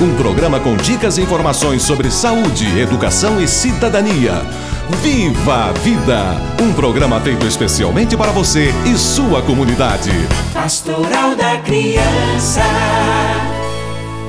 [0.00, 4.42] um programa com dicas e informações sobre saúde, educação e cidadania.
[5.02, 6.36] Viva a Vida!
[6.62, 10.10] Um programa feito especialmente para você e sua comunidade.
[10.52, 12.62] Pastoral da Criança.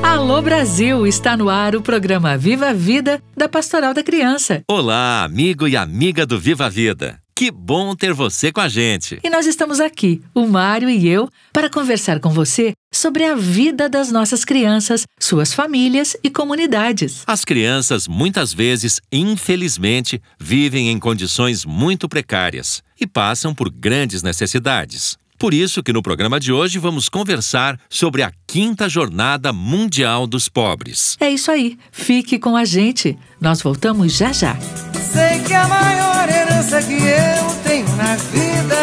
[0.02, 4.62] Alô Brasil, está no ar o programa Viva a Vida da Pastoral da Criança.
[4.70, 7.20] Olá, amigo e amiga do Viva a Vida.
[7.38, 9.20] Que bom ter você com a gente.
[9.24, 13.88] E nós estamos aqui, o Mário e eu, para conversar com você sobre a vida
[13.88, 17.22] das nossas crianças, suas famílias e comunidades.
[17.28, 25.16] As crianças, muitas vezes, infelizmente, vivem em condições muito precárias e passam por grandes necessidades.
[25.38, 30.50] Por isso que no programa de hoje vamos conversar sobre a quinta Jornada Mundial dos
[30.50, 31.16] Pobres.
[31.20, 31.78] É isso aí.
[31.92, 33.16] Fique com a gente.
[33.40, 34.58] Nós voltamos já já.
[35.14, 36.28] Sei que a maior
[36.58, 38.76] herança que eu tenho na vida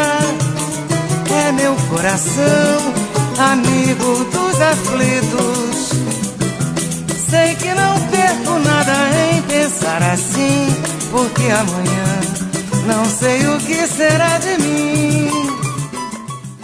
[1.46, 2.94] é meu coração,
[3.36, 5.90] amigo dos aflitos.
[7.28, 8.92] Sei que não perco nada
[9.32, 10.68] em pensar assim,
[11.10, 15.30] porque amanhã não sei o que será de mim.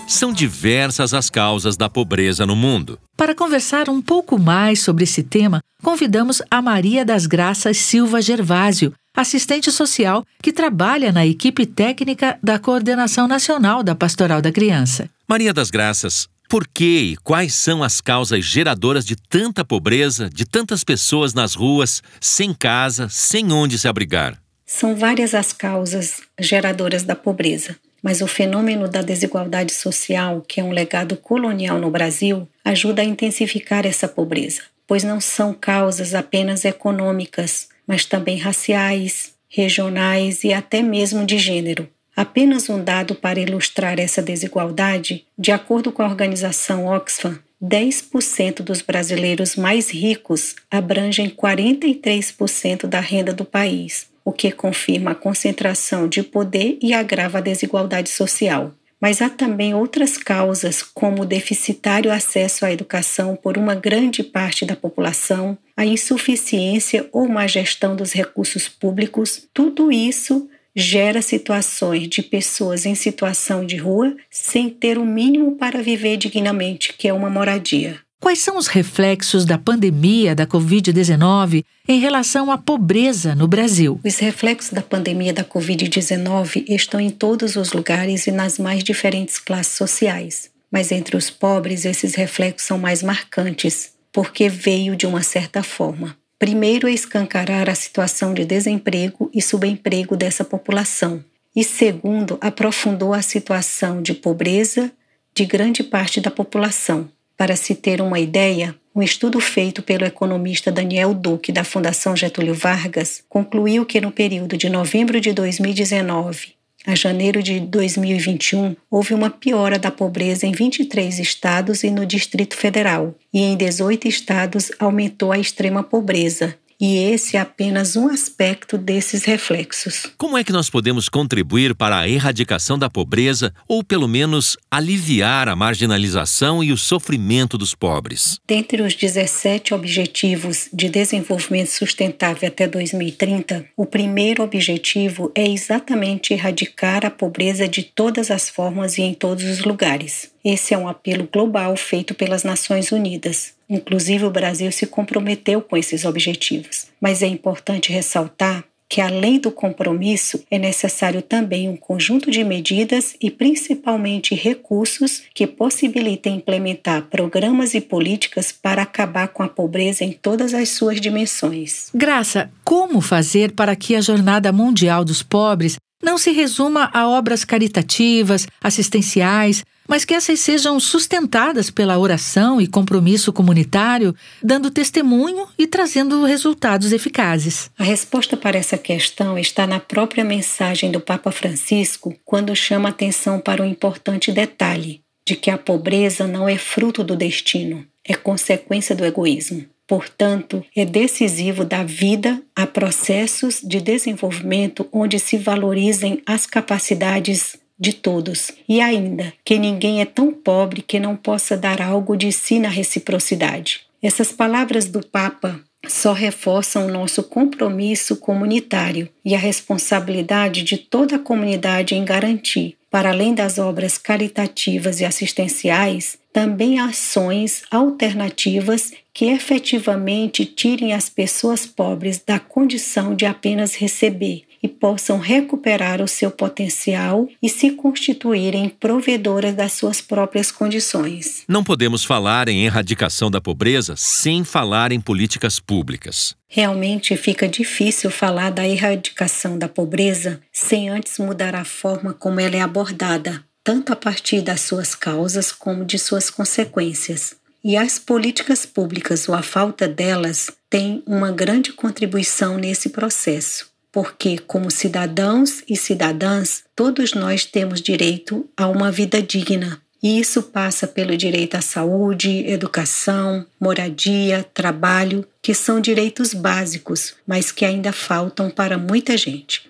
[0.06, 2.98] São diversas as causas da pobreza no mundo.
[3.16, 8.92] Para conversar um pouco mais sobre esse tema, convidamos a Maria das Graças Silva Gervásio,
[9.14, 15.08] assistente social que trabalha na equipe técnica da Coordenação Nacional da Pastoral da Criança.
[15.28, 20.44] Maria das Graças, por que e quais são as causas geradoras de tanta pobreza, de
[20.44, 24.40] tantas pessoas nas ruas, sem casa, sem onde se abrigar?
[24.66, 30.64] São várias as causas geradoras da pobreza mas o fenômeno da desigualdade social, que é
[30.64, 36.64] um legado colonial no Brasil, ajuda a intensificar essa pobreza, pois não são causas apenas
[36.64, 41.88] econômicas, mas também raciais, regionais e até mesmo de gênero.
[42.14, 48.80] Apenas um dado para ilustrar essa desigualdade: de acordo com a organização Oxfam, 10% dos
[48.80, 56.22] brasileiros mais ricos abrangem 43% da renda do país o que confirma a concentração de
[56.22, 58.72] poder e agrava a desigualdade social.
[59.00, 64.66] Mas há também outras causas, como o deficitário acesso à educação por uma grande parte
[64.66, 69.48] da população, a insuficiência ou má gestão dos recursos públicos.
[69.54, 75.82] Tudo isso gera situações de pessoas em situação de rua sem ter o mínimo para
[75.82, 77.98] viver dignamente, que é uma moradia.
[78.20, 83.98] Quais são os reflexos da pandemia da Covid-19 em relação à pobreza no Brasil?
[84.04, 89.38] Os reflexos da pandemia da Covid-19 estão em todos os lugares e nas mais diferentes
[89.38, 90.50] classes sociais.
[90.70, 96.14] Mas entre os pobres, esses reflexos são mais marcantes, porque veio de uma certa forma.
[96.38, 101.24] Primeiro, escancarar a situação de desemprego e subemprego dessa população.
[101.56, 104.92] E segundo, aprofundou a situação de pobreza
[105.34, 107.08] de grande parte da população
[107.40, 112.52] para se ter uma ideia, um estudo feito pelo economista Daniel Duque, da Fundação Getúlio
[112.52, 116.52] Vargas, concluiu que no período de novembro de 2019
[116.86, 122.56] a janeiro de 2021, houve uma piora da pobreza em 23 estados e no Distrito
[122.56, 128.78] Federal, e em 18 estados aumentou a extrema pobreza, e esse é apenas um aspecto
[128.78, 130.06] desses reflexos.
[130.16, 135.48] Como é que nós podemos contribuir para a erradicação da pobreza ou, pelo menos, aliviar
[135.48, 138.40] a marginalização e o sofrimento dos pobres?
[138.46, 147.04] Dentre os 17 Objetivos de Desenvolvimento Sustentável até 2030, o primeiro objetivo é exatamente erradicar
[147.04, 150.29] a pobreza de todas as formas e em todos os lugares.
[150.44, 153.52] Esse é um apelo global feito pelas Nações Unidas.
[153.68, 156.86] Inclusive, o Brasil se comprometeu com esses objetivos.
[157.00, 163.14] Mas é importante ressaltar que além do compromisso é necessário também um conjunto de medidas
[163.22, 170.10] e principalmente recursos que possibilitem implementar programas e políticas para acabar com a pobreza em
[170.10, 171.88] todas as suas dimensões.
[171.94, 177.44] Graça, como fazer para que a Jornada Mundial dos Pobres não se resuma a obras
[177.44, 185.66] caritativas, assistenciais, mas que essas sejam sustentadas pela oração e compromisso comunitário, dando testemunho e
[185.66, 187.70] trazendo resultados eficazes.
[187.78, 193.40] A resposta para essa questão está na própria mensagem do Papa Francisco, quando chama atenção
[193.40, 198.94] para um importante detalhe: de que a pobreza não é fruto do destino, é consequência
[198.94, 199.66] do egoísmo.
[199.86, 207.94] Portanto, é decisivo dar vida a processos de desenvolvimento onde se valorizem as capacidades de
[207.94, 212.58] todos, e ainda que ninguém é tão pobre que não possa dar algo de si
[212.58, 213.80] na reciprocidade.
[214.02, 221.16] Essas palavras do Papa só reforçam o nosso compromisso comunitário e a responsabilidade de toda
[221.16, 229.26] a comunidade em garantir, para além das obras caritativas e assistenciais, também ações alternativas que
[229.26, 236.30] efetivamente tirem as pessoas pobres da condição de apenas receber e possam recuperar o seu
[236.30, 241.44] potencial e se constituírem provedoras das suas próprias condições.
[241.48, 246.34] Não podemos falar em erradicação da pobreza sem falar em políticas públicas.
[246.46, 252.56] Realmente fica difícil falar da erradicação da pobreza sem antes mudar a forma como ela
[252.56, 257.36] é abordada, tanto a partir das suas causas como de suas consequências.
[257.62, 264.38] E as políticas públicas ou a falta delas têm uma grande contribuição nesse processo porque,
[264.38, 269.80] como cidadãos e cidadãs, todos nós temos direito a uma vida digna.
[270.02, 277.52] E isso passa pelo direito à saúde, educação, moradia, trabalho, que são direitos básicos, mas
[277.52, 279.68] que ainda faltam para muita gente.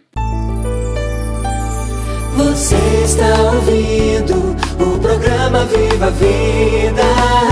[2.37, 7.50] Você está ouvindo o programa Viva Vida.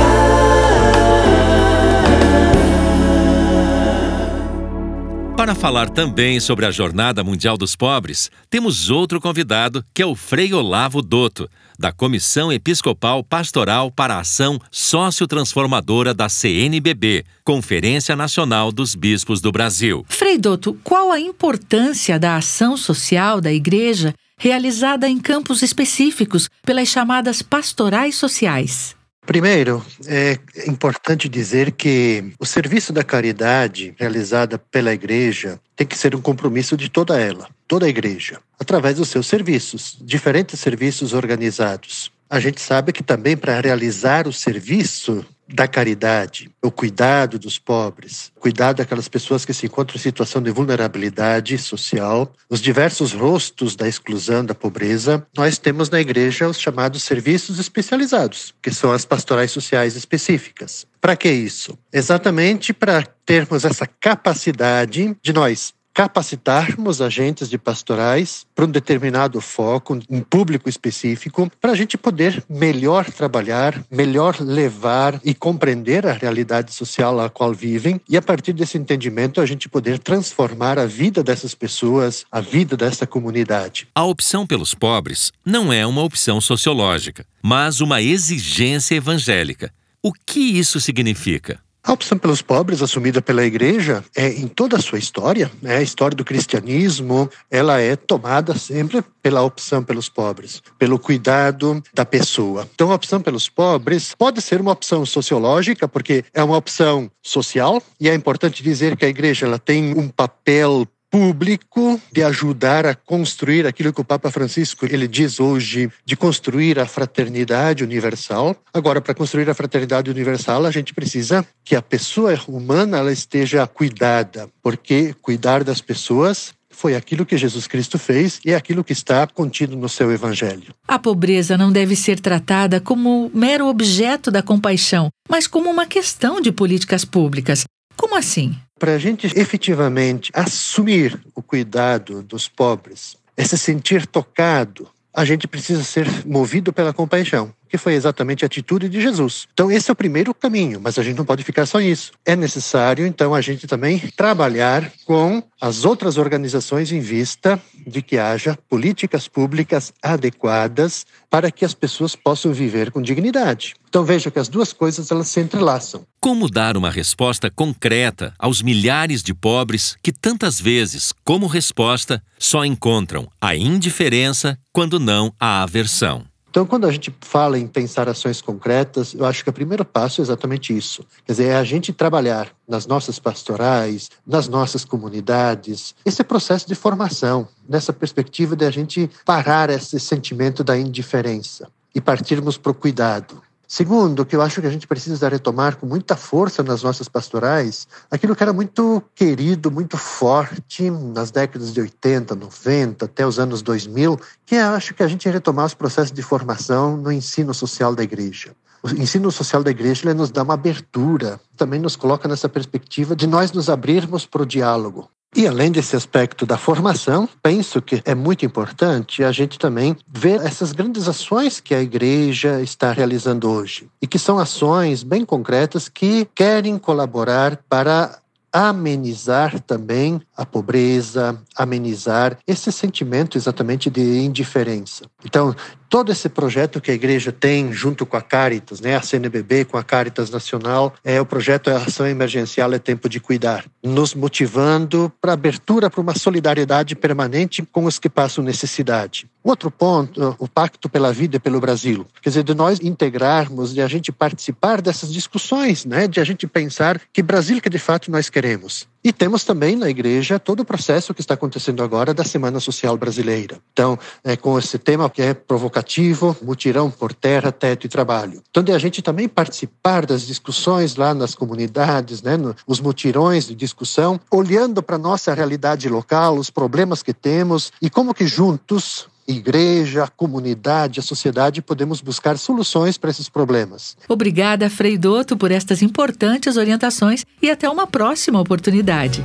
[5.39, 10.17] Para falar também sobre a Jornada Mundial dos Pobres, temos outro convidado, que é o
[10.17, 11.49] Frei Olavo Doto,
[11.79, 19.53] da Comissão Episcopal Pastoral para a Ação Sociotransformadora da CNBB, Conferência Nacional dos Bispos do
[19.53, 20.05] Brasil.
[20.09, 26.89] Frei Doto, qual a importância da ação social da Igreja realizada em campos específicos pelas
[26.89, 28.98] chamadas pastorais sociais?
[29.29, 36.15] Primeiro, é importante dizer que o serviço da caridade realizada pela igreja tem que ser
[36.15, 42.11] um compromisso de toda ela, toda a igreja, através dos seus serviços, diferentes serviços organizados.
[42.31, 48.31] A gente sabe que também para realizar o serviço da caridade, o cuidado dos pobres,
[48.39, 53.89] cuidado daquelas pessoas que se encontram em situação de vulnerabilidade social, os diversos rostos da
[53.89, 59.51] exclusão, da pobreza, nós temos na igreja os chamados serviços especializados, que são as pastorais
[59.51, 60.87] sociais específicas.
[61.01, 61.79] Para que isso?
[61.93, 69.99] Exatamente para termos essa capacidade de nós capacitarmos agentes de pastorais para um determinado foco,
[70.09, 76.73] um público específico, para a gente poder melhor trabalhar, melhor levar e compreender a realidade
[76.73, 81.21] social a qual vivem e a partir desse entendimento a gente poder transformar a vida
[81.21, 83.89] dessas pessoas, a vida dessa comunidade.
[83.93, 89.73] A opção pelos pobres não é uma opção sociológica, mas uma exigência evangélica.
[90.01, 91.59] O que isso significa?
[91.83, 95.83] A opção pelos pobres, assumida pela igreja, é em toda a sua história, né, a
[95.83, 102.69] história do cristianismo, ela é tomada sempre pela opção pelos pobres, pelo cuidado da pessoa.
[102.75, 107.83] Então, a opção pelos pobres pode ser uma opção sociológica, porque é uma opção social,
[107.99, 112.95] e é importante dizer que a igreja ela tem um papel público de ajudar a
[112.95, 118.57] construir aquilo que o Papa Francisco ele diz hoje de construir a fraternidade universal.
[118.73, 123.67] Agora, para construir a fraternidade universal, a gente precisa que a pessoa humana ela esteja
[123.67, 128.93] cuidada, porque cuidar das pessoas foi aquilo que Jesus Cristo fez e é aquilo que
[128.93, 130.73] está contido no seu evangelho.
[130.87, 136.41] A pobreza não deve ser tratada como mero objeto da compaixão, mas como uma questão
[136.41, 137.65] de políticas públicas.
[137.97, 138.55] Como assim?
[138.79, 145.49] Para a gente efetivamente assumir o cuidado dos pobres, é se sentir tocado, a gente
[145.49, 149.47] precisa ser movido pela compaixão, que foi exatamente a atitude de Jesus.
[149.53, 152.13] Então, esse é o primeiro caminho, mas a gente não pode ficar só nisso.
[152.25, 158.19] É necessário, então, a gente também trabalhar com as outras organizações em vista de que
[158.19, 163.75] haja políticas públicas adequadas para que as pessoas possam viver com dignidade.
[163.89, 166.05] Então veja que as duas coisas elas se entrelaçam.
[166.21, 172.65] Como dar uma resposta concreta aos milhares de pobres que tantas vezes, como resposta, só
[172.65, 176.25] encontram a indiferença quando não a aversão?
[176.59, 180.21] Então, quando a gente fala em pensar ações concretas, eu acho que o primeiro passo
[180.21, 181.05] é exatamente isso.
[181.25, 186.75] Quer dizer, é a gente trabalhar nas nossas pastorais, nas nossas comunidades, esse processo de
[186.75, 192.75] formação, nessa perspectiva de a gente parar esse sentimento da indiferença e partirmos para o
[192.75, 193.41] cuidado.
[193.71, 197.87] Segundo, que eu acho que a gente precisa retomar com muita força nas nossas pastorais,
[198.11, 203.61] aquilo que era muito querido, muito forte nas décadas de 80, 90, até os anos
[203.61, 207.95] 2000, que eu acho que a gente retomar os processos de formação no ensino social
[207.95, 208.57] da igreja.
[208.83, 213.27] O ensino social da igreja nos dá uma abertura, também nos coloca nessa perspectiva de
[213.27, 215.11] nós nos abrirmos para o diálogo.
[215.37, 220.41] E além desse aspecto da formação, penso que é muito importante a gente também ver
[220.41, 223.89] essas grandes ações que a igreja está realizando hoje.
[224.01, 228.19] E que são ações bem concretas que querem colaborar para
[228.53, 235.05] amenizar também a pobreza, amenizar esse sentimento exatamente de indiferença.
[235.25, 235.55] Então,
[235.89, 239.77] todo esse projeto que a igreja tem junto com a Caritas, né, a CNBB com
[239.77, 245.33] a Caritas Nacional, é o projeto Ação Emergencial é Tempo de Cuidar, nos motivando para
[245.33, 249.27] abertura para uma solidariedade permanente com os que passam necessidade.
[249.43, 252.07] Outro ponto, o Pacto pela Vida e pelo Brasil.
[252.21, 256.47] Quer dizer, de nós integrarmos, de a gente participar dessas discussões, né, de a gente
[256.47, 258.87] pensar que Brasil que de fato nós queremos.
[259.03, 262.97] E temos também na igreja todo o processo que está acontecendo agora da Semana Social
[262.97, 263.59] Brasileira.
[263.73, 268.43] Então, é, com esse tema que é provocativo, mutirão por terra, teto e trabalho.
[268.51, 273.47] Então, de a gente também participar das discussões lá nas comunidades, né, no, os mutirões
[273.47, 278.27] de discussão, olhando para a nossa realidade local, os problemas que temos e como que
[278.27, 283.97] juntos igreja, a comunidade, a sociedade, podemos buscar soluções para esses problemas.
[284.09, 289.23] Obrigada, Frei Doto, por estas importantes orientações e até uma próxima oportunidade.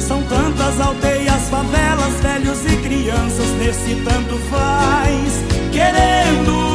[0.00, 5.32] São tantas aldeias, favelas, velhos e crianças nesse tanto faz,
[5.72, 6.67] querendo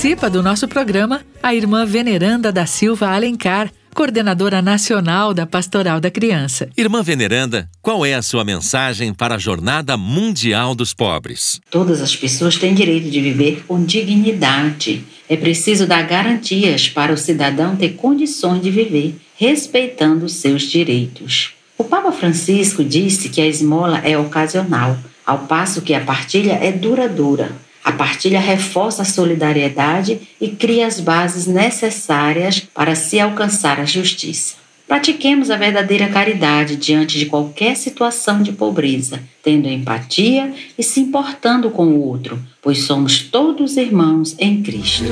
[0.00, 6.10] Participa do nosso programa a irmã Veneranda da Silva Alencar coordenadora nacional da Pastoral da
[6.10, 6.70] Criança.
[6.74, 11.60] Irmã Veneranda, qual é a sua mensagem para a Jornada Mundial dos Pobres?
[11.70, 15.04] Todas as pessoas têm direito de viver com dignidade.
[15.28, 21.52] É preciso dar garantias para o cidadão ter condições de viver, respeitando seus direitos.
[21.76, 26.72] O Papa Francisco disse que a esmola é ocasional, ao passo que a partilha é
[26.72, 27.52] duradoura.
[27.82, 34.60] A partilha reforça a solidariedade e cria as bases necessárias para se alcançar a justiça.
[34.86, 41.70] Pratiquemos a verdadeira caridade diante de qualquer situação de pobreza, tendo empatia e se importando
[41.70, 45.04] com o outro, pois somos todos irmãos em Cristo.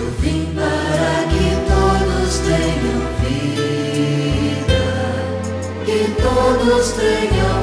[6.20, 7.57] Todos tenham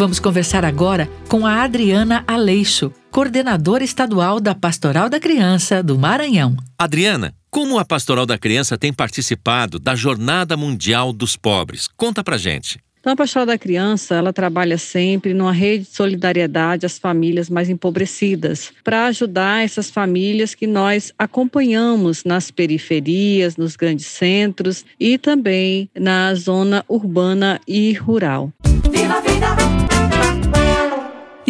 [0.00, 6.56] Vamos conversar agora com a Adriana Aleixo, coordenadora estadual da Pastoral da Criança do Maranhão.
[6.78, 11.86] Adriana, como a Pastoral da Criança tem participado da Jornada Mundial dos Pobres?
[11.98, 12.80] Conta pra gente.
[12.98, 17.68] Então, a Pastoral da Criança, ela trabalha sempre numa rede de solidariedade às famílias mais
[17.68, 25.90] empobrecidas, para ajudar essas famílias que nós acompanhamos nas periferias, nos grandes centros e também
[25.94, 28.50] na zona urbana e rural.
[28.90, 29.59] Viva a vida!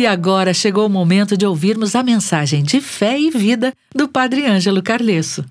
[0.01, 4.47] E agora chegou o momento de ouvirmos a mensagem de fé e vida do Padre
[4.47, 5.45] Ângelo Carlesso.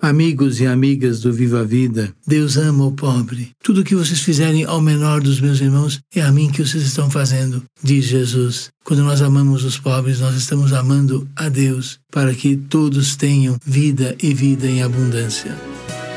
[0.00, 3.50] Amigos e amigas do Viva a Vida, Deus ama o pobre.
[3.60, 6.84] Tudo o que vocês fizerem ao menor dos meus irmãos é a mim que vocês
[6.84, 8.70] estão fazendo, diz Jesus.
[8.84, 14.16] Quando nós amamos os pobres, nós estamos amando a Deus para que todos tenham vida
[14.22, 15.52] e vida em abundância.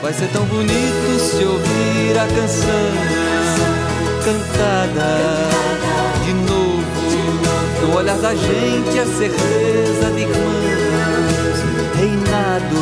[0.02, 2.92] Vai ser tão bonito se ouvir a canção
[4.24, 5.18] cantada
[6.26, 6.80] de novo.
[7.82, 11.60] No olhar da gente a certeza de irmãos,
[11.98, 12.76] reinado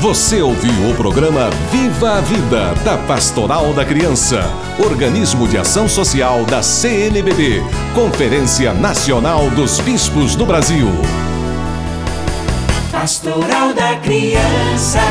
[0.02, 4.44] Você ouviu o programa Viva a Vida, da Pastoral da Criança,
[4.78, 7.62] organismo de ação social da CNBB,
[7.94, 10.90] Conferência Nacional dos Bispos do Brasil.
[12.96, 15.02] Pastoral da Criança